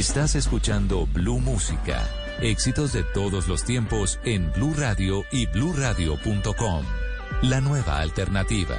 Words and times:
Estás 0.00 0.34
escuchando 0.34 1.06
Blue 1.12 1.40
Música. 1.40 2.08
Éxitos 2.40 2.94
de 2.94 3.04
todos 3.04 3.48
los 3.48 3.64
tiempos 3.64 4.18
en 4.24 4.50
Blue 4.50 4.72
Radio 4.74 5.24
y 5.30 5.44
bluradio.com. 5.44 6.86
La 7.42 7.60
nueva 7.60 7.98
alternativa. 7.98 8.78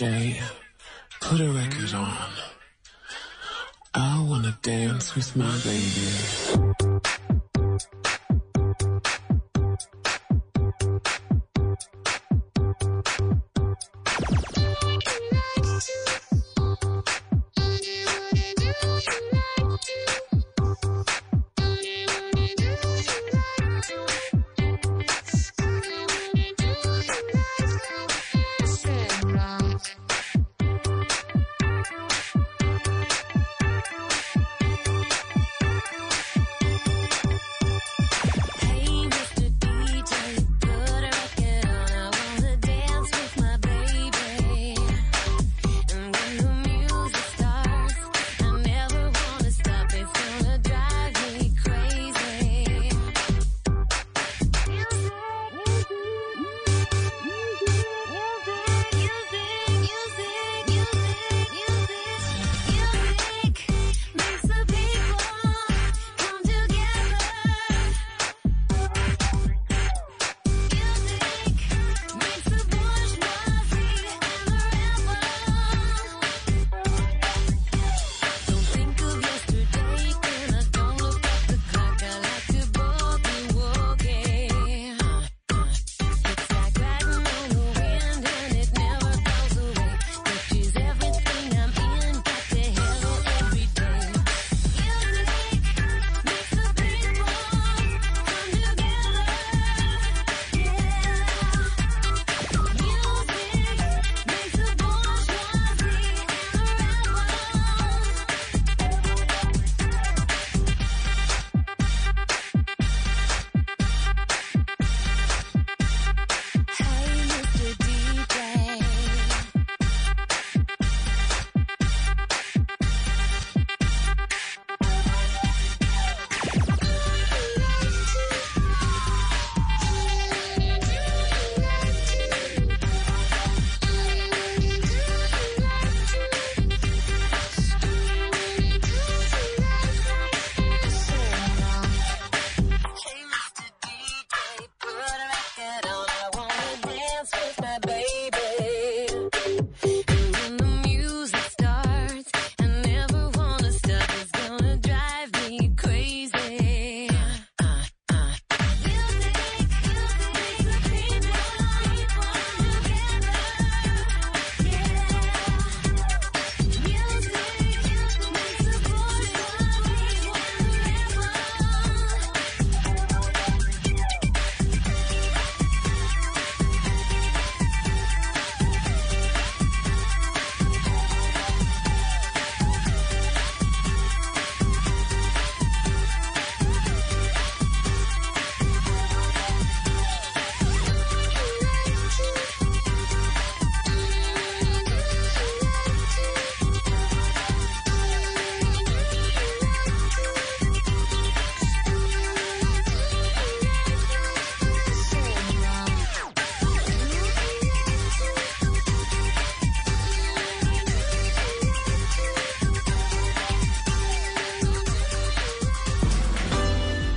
Put 0.00 1.42
a 1.42 1.50
record 1.50 1.92
on. 1.92 2.16
I 3.92 4.24
wanna 4.26 4.56
dance 4.62 5.14
with 5.14 5.36
my 5.36 5.54
baby. 5.62 6.69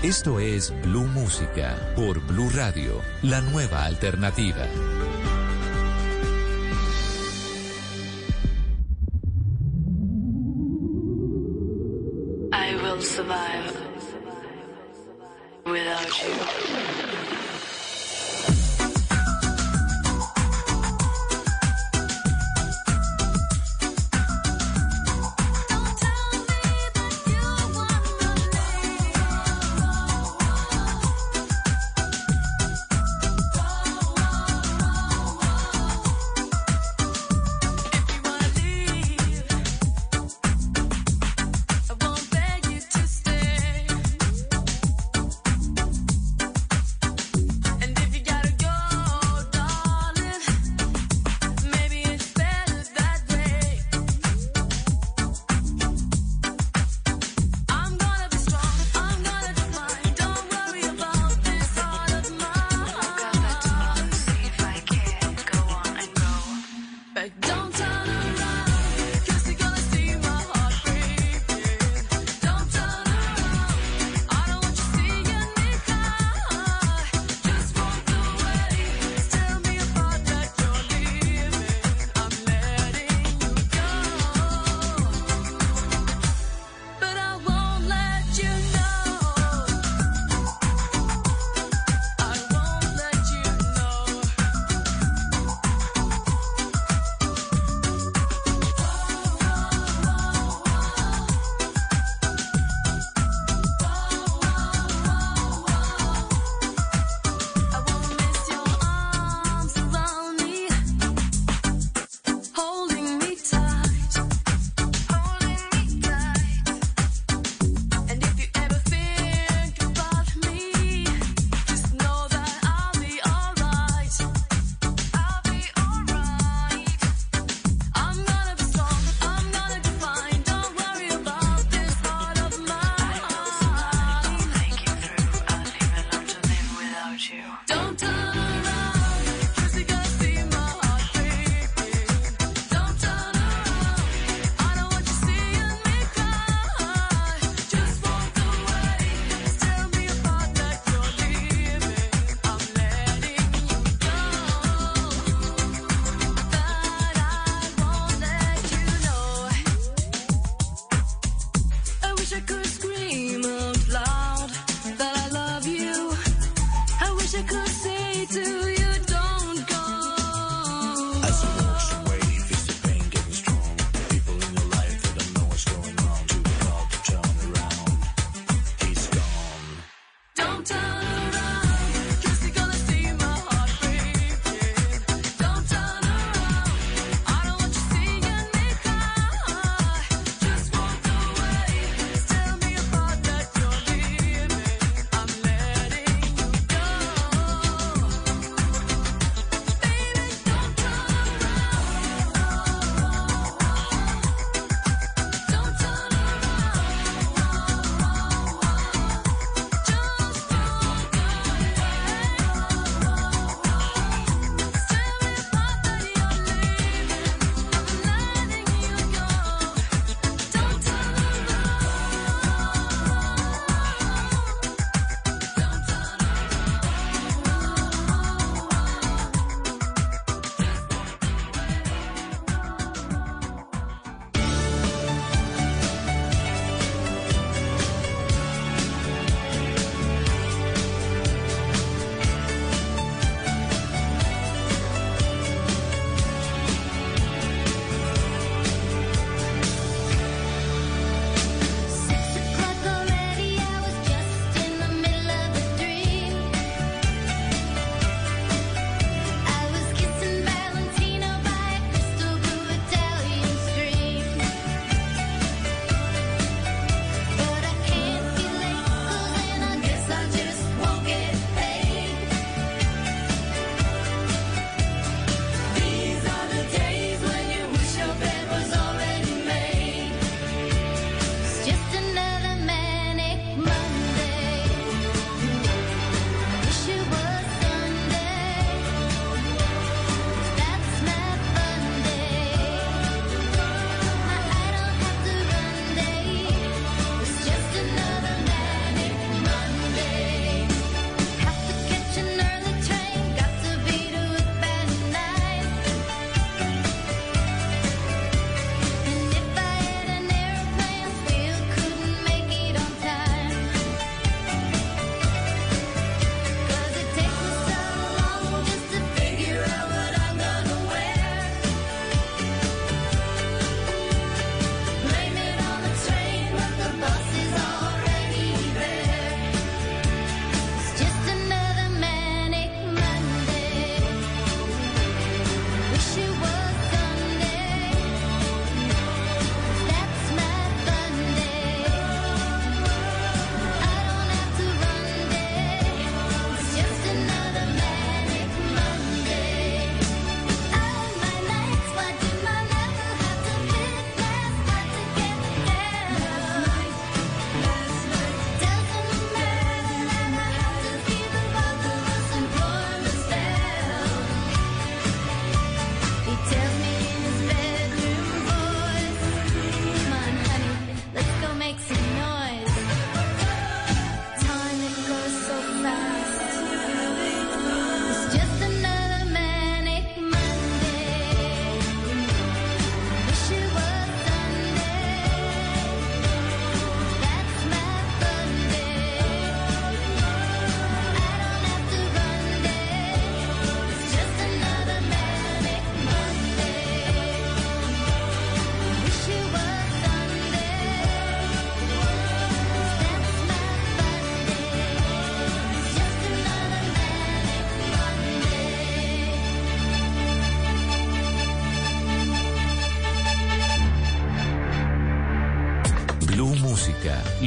Esto 0.03 0.41
es 0.41 0.74
Blue 0.81 1.07
Música 1.07 1.77
por 1.95 2.19
Blue 2.27 2.50
Radio, 2.53 3.01
la 3.22 3.39
nueva 3.39 3.86
alternativa. 3.86 4.67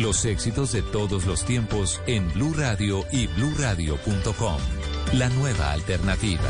Los 0.06 0.24
éxitos 0.24 0.70
de 0.70 0.82
todos 0.82 1.26
los 1.26 1.44
tiempos 1.44 2.00
en 2.06 2.32
Blue 2.32 2.54
Radio 2.56 3.04
y 3.10 3.26
BlueRadio.com. 3.26 4.58
La 5.14 5.28
nueva 5.30 5.72
alternativa. 5.72 6.48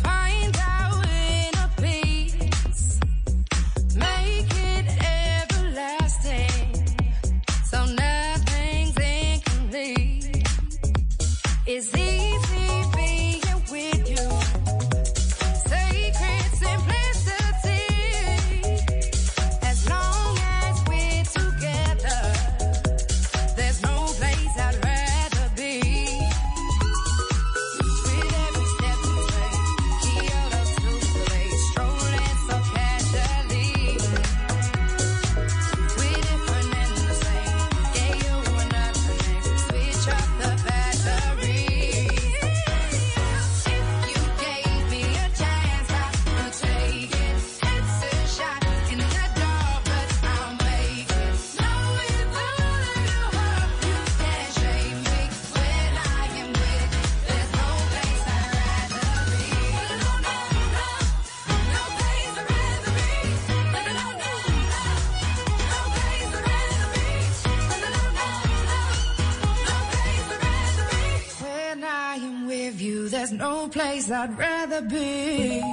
find 0.00 0.61
I'd 74.12 74.36
rather 74.36 74.82
be 74.82 75.71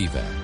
fever. 0.00 0.39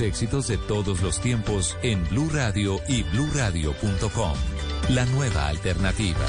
éxitos 0.00 0.48
de 0.48 0.58
todos 0.58 1.02
los 1.02 1.20
tiempos 1.20 1.76
en 1.82 2.02
Blue 2.08 2.28
Radio 2.32 2.80
y 2.88 3.02
BlueRadio.com. 3.02 4.34
La 4.90 5.04
nueva 5.06 5.48
alternativa. 5.48 6.26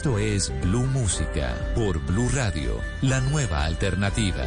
Esto 0.00 0.18
es 0.18 0.50
Blue 0.62 0.86
Música 0.86 1.54
por 1.74 1.98
Blue 2.06 2.30
Radio, 2.32 2.80
la 3.02 3.20
nueva 3.20 3.66
alternativa. 3.66 4.46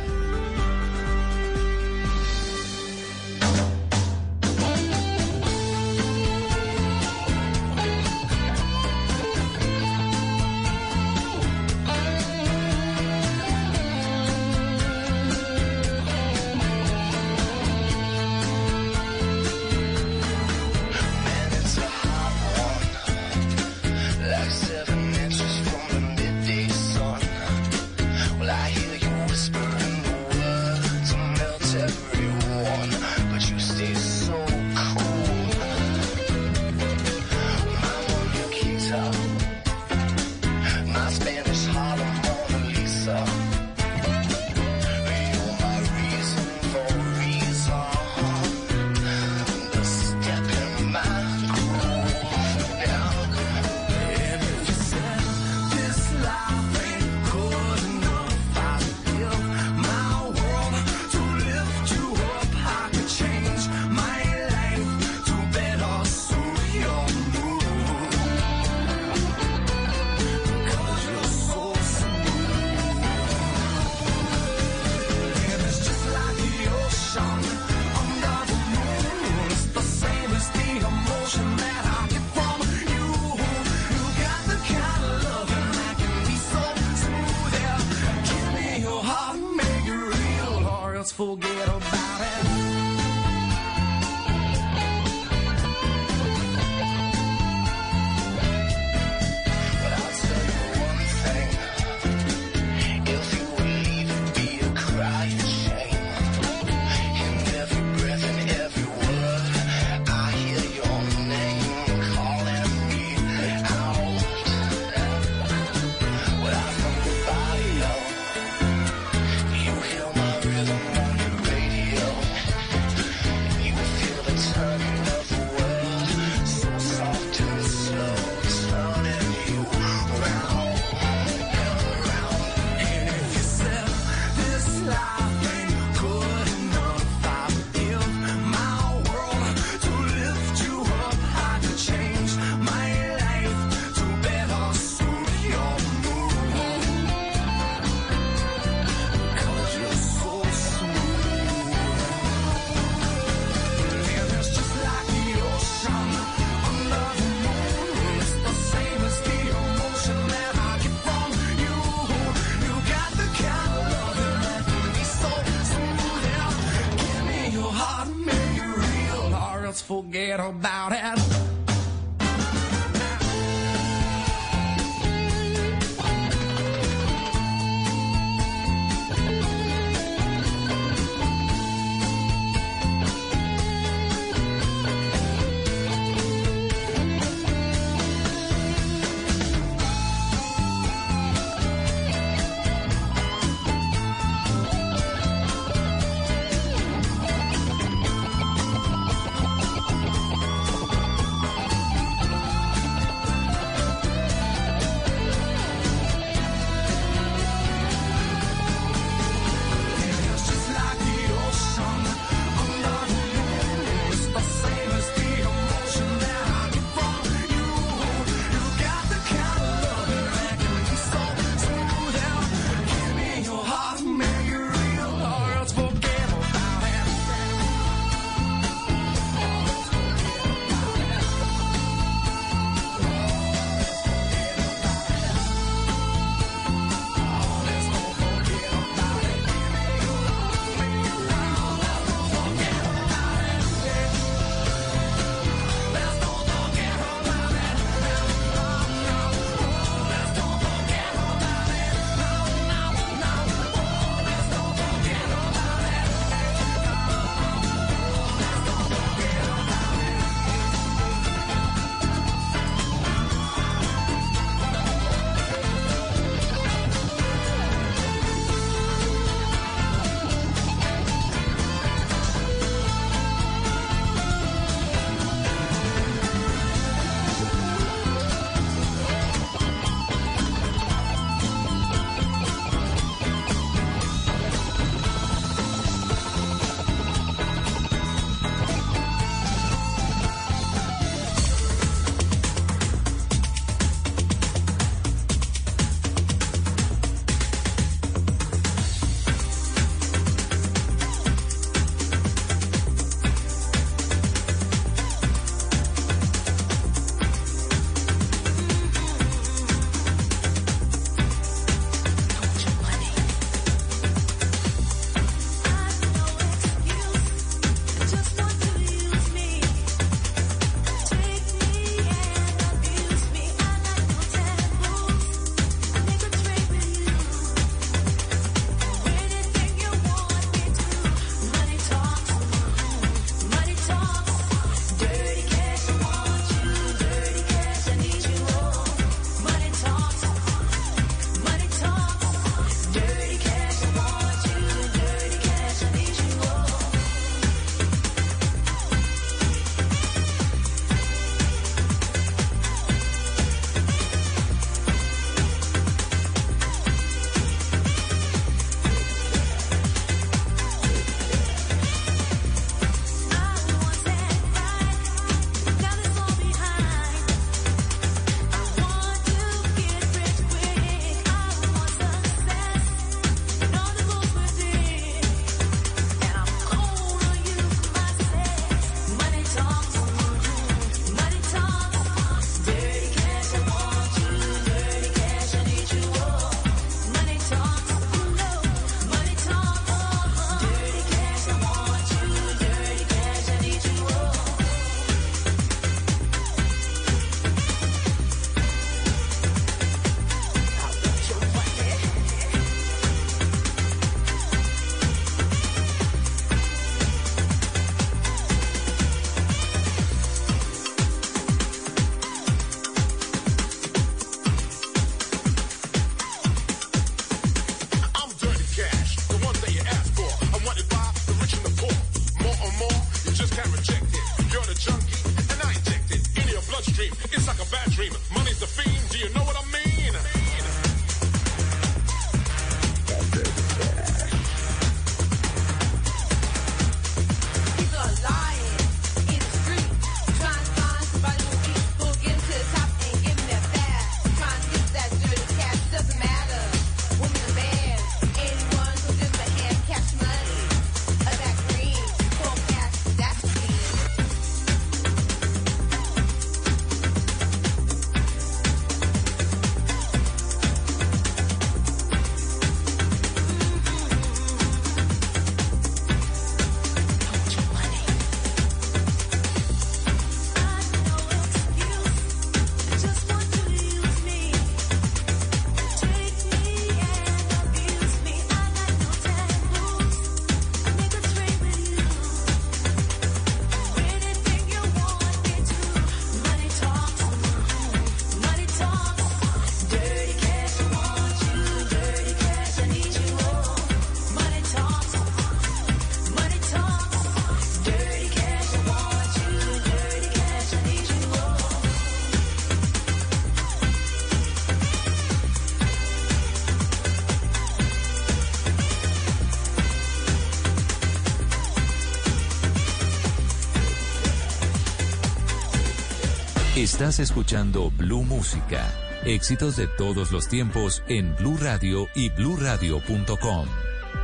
Estás 516.94 517.20
escuchando 517.20 517.90
Blue 517.90 518.24
Música. 518.24 518.88
Éxitos 519.26 519.76
de 519.76 519.88
todos 519.88 520.32
los 520.32 520.48
tiempos 520.48 521.02
en 521.08 521.36
Blue 521.36 521.58
Radio 521.60 522.08
y 522.14 522.30
bluradio.com. 522.30 523.68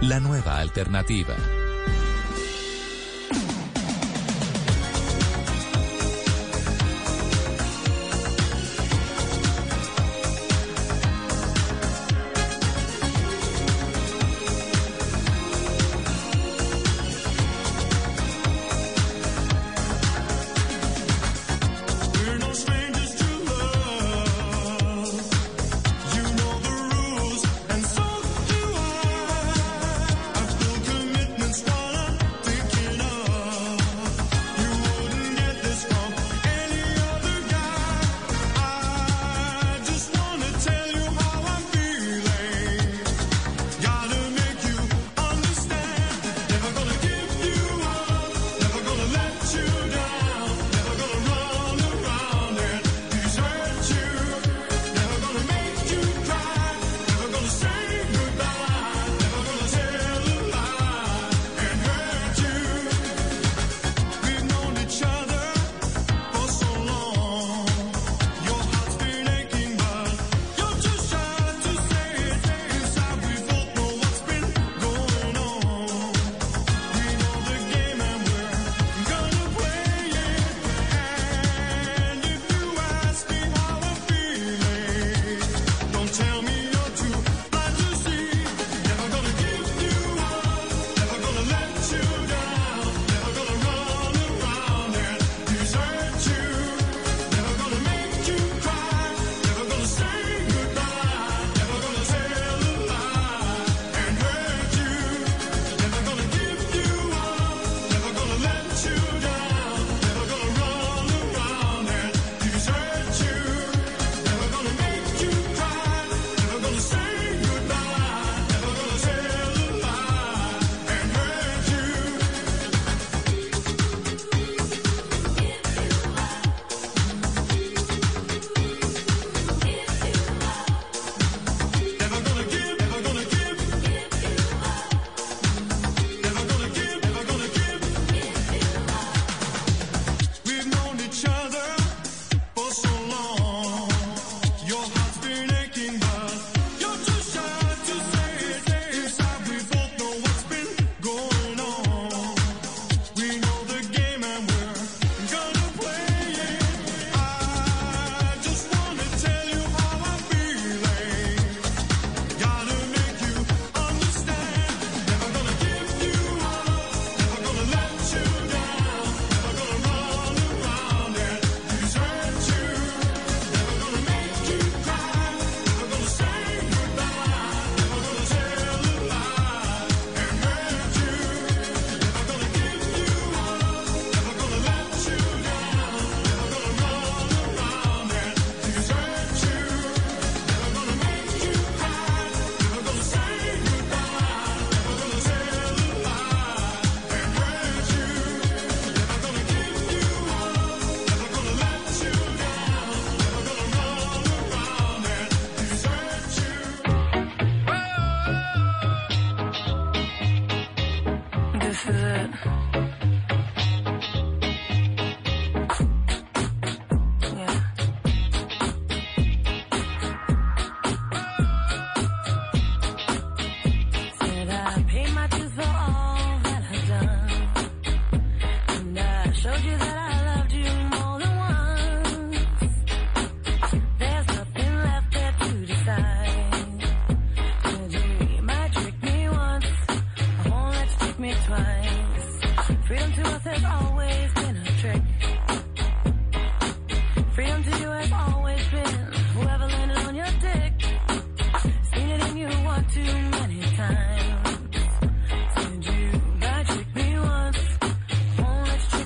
La 0.01 0.19
nueva 0.19 0.59
alternativa. 0.59 1.35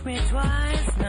me 0.06 0.20
twice. 0.30 1.03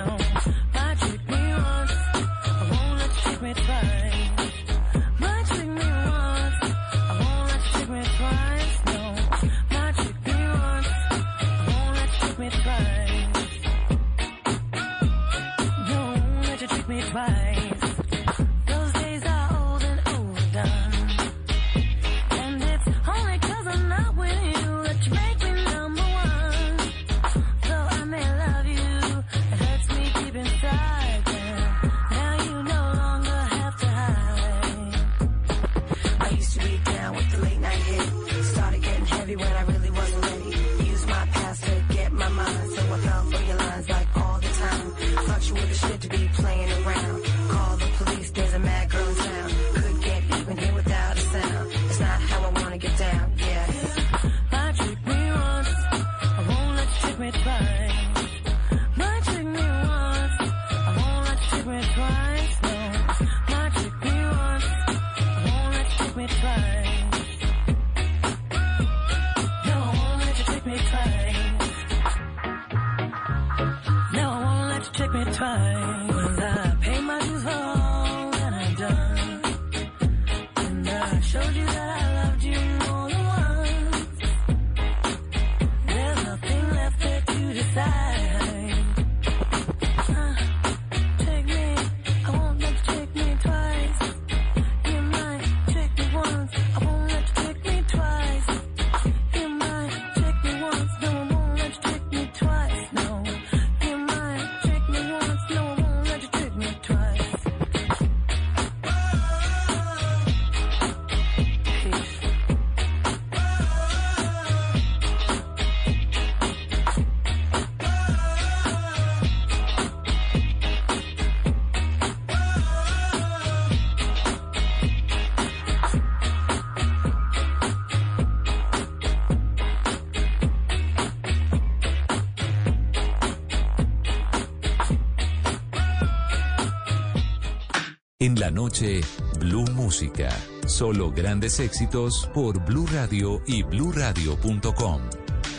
En 138.25 138.41
la 138.41 138.51
noche, 138.51 139.03
Blue 139.39 139.67
Música. 139.73 140.31
Solo 140.67 141.13
grandes 141.13 141.61
éxitos 141.61 142.27
por 142.33 142.59
Blue 142.65 142.87
Radio 142.91 143.43
y 143.47 143.63
bluradio.com. 143.63 145.03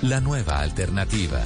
La 0.02 0.20
nueva 0.20 0.62
alternativa. 0.62 1.44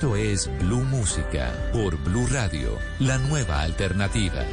Esto 0.00 0.16
es 0.16 0.50
Blue 0.60 0.82
Música 0.84 1.52
por 1.74 1.94
Blue 1.98 2.26
Radio, 2.28 2.78
la 3.00 3.18
nueva 3.18 3.60
alternativa. 3.60 4.46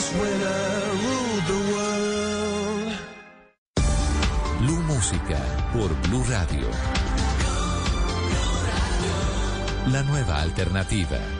was 0.00 0.12
when 0.14 0.42
I. 0.42 0.70
Blue 4.60 4.82
Música 4.82 5.38
por 5.72 5.88
Blue 6.08 6.24
Radio. 6.24 6.68
La 9.86 10.02
nueva 10.02 10.42
alternativa. 10.42 11.39